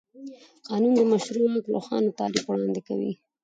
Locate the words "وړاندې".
2.47-2.81